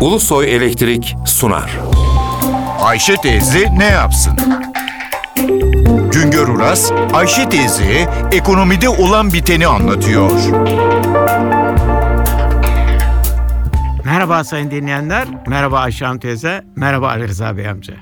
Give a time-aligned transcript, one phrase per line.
[0.00, 1.78] Ulusoy Elektrik sunar.
[2.80, 4.36] Ayşe teyze ne yapsın?
[6.12, 10.30] Güngör Uras, Ayşe teyze ekonomide olan biteni anlatıyor.
[14.04, 17.94] Merhaba sayın dinleyenler, merhaba Ayşe Hanım teyze, merhaba Ali Rıza Bey amca.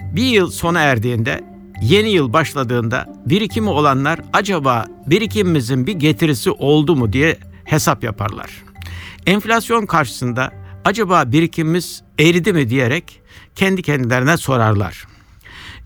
[0.00, 1.44] Bir yıl sona erdiğinde,
[1.80, 8.50] yeni yıl başladığında birikimi olanlar acaba birikimimizin bir getirisi oldu mu diye hesap yaparlar.
[9.26, 13.20] Enflasyon karşısında acaba birikimimiz eridi mi diyerek
[13.54, 15.06] kendi kendilerine sorarlar.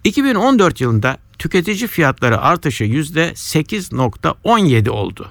[0.04, 5.30] 2014 yılında tüketici fiyatları artışı %8.17 oldu.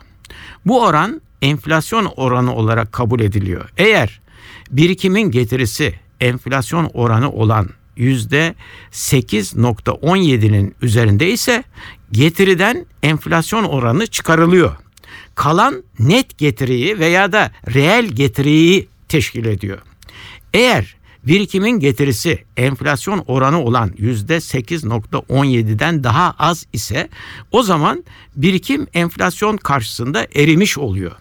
[0.65, 3.69] Bu oran enflasyon oranı olarak kabul ediliyor.
[3.77, 4.21] Eğer
[4.71, 11.63] birikimin getirisi enflasyon oranı olan %8.17'nin üzerinde ise
[12.11, 14.75] getiriden enflasyon oranı çıkarılıyor.
[15.35, 19.79] Kalan net getiriyi veya da reel getiriyi teşkil ediyor.
[20.53, 27.09] Eğer birikimin getirisi enflasyon oranı olan %8.17'den daha az ise
[27.51, 28.03] o zaman
[28.35, 31.11] birikim enflasyon karşısında erimiş oluyor.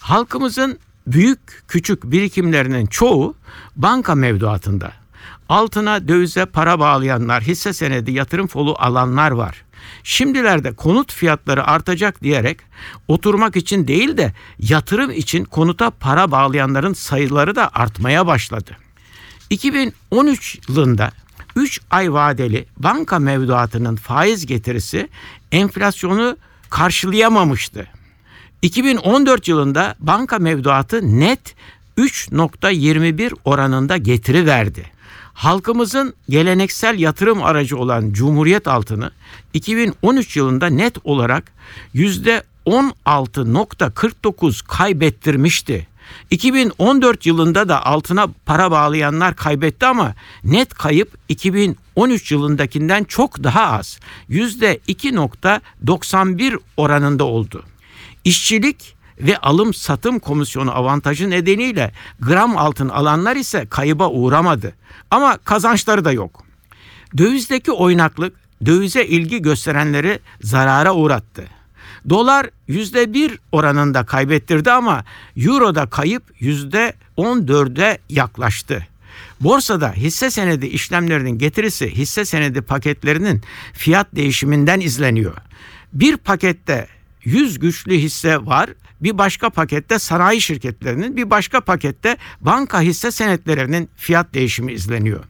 [0.00, 3.34] Halkımızın büyük küçük birikimlerinin çoğu
[3.76, 4.92] banka mevduatında.
[5.48, 9.64] Altına dövize para bağlayanlar, hisse senedi, yatırım fonu alanlar var.
[10.02, 12.58] Şimdilerde konut fiyatları artacak diyerek
[13.08, 18.76] oturmak için değil de yatırım için konuta para bağlayanların sayıları da artmaya başladı.
[19.50, 21.10] 2013 yılında
[21.56, 25.08] 3 ay vadeli banka mevduatının faiz getirisi
[25.52, 26.36] enflasyonu
[26.70, 27.86] karşılayamamıştı.
[28.62, 31.54] 2014 yılında banka mevduatı net
[31.98, 34.97] 3.21 oranında getiri verdi.
[35.38, 39.10] Halkımızın geleneksel yatırım aracı olan Cumhuriyet altını
[39.54, 41.52] 2013 yılında net olarak
[41.94, 45.86] %16.49 kaybettirmişti.
[46.30, 53.98] 2014 yılında da altına para bağlayanlar kaybetti ama net kayıp 2013 yılındakinden çok daha az.
[54.30, 57.64] %2.91 oranında oldu.
[58.24, 64.74] İşçilik ve alım satım komisyonu avantajı nedeniyle gram altın alanlar ise kayıba uğramadı.
[65.10, 66.44] Ama kazançları da yok.
[67.18, 68.36] Dövizdeki oynaklık
[68.66, 71.44] dövize ilgi gösterenleri zarara uğrattı.
[72.08, 75.04] Dolar yüzde bir oranında kaybettirdi ama
[75.36, 78.86] Euro'da kayıp yüzde on dörde yaklaştı.
[79.40, 83.42] Borsada hisse senedi işlemlerinin getirisi hisse senedi paketlerinin
[83.72, 85.36] fiyat değişiminden izleniyor.
[85.92, 86.88] Bir pakette
[87.24, 88.70] 100 güçlü hisse var.
[89.00, 95.24] Bir başka pakette sanayi şirketlerinin, bir başka pakette banka hisse senetlerinin fiyat değişimi izleniyor.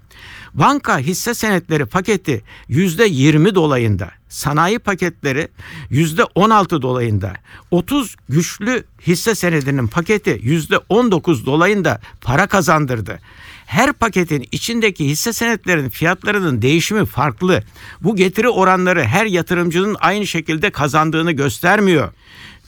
[0.55, 5.49] Banka hisse senetleri paketi %20 dolayında, sanayi paketleri
[5.91, 7.33] %16 dolayında,
[7.71, 13.21] 30 güçlü hisse senedinin paketi %19 dolayında para kazandırdı.
[13.67, 17.63] Her paketin içindeki hisse senetlerinin fiyatlarının değişimi farklı.
[18.01, 22.13] Bu getiri oranları her yatırımcının aynı şekilde kazandığını göstermiyor.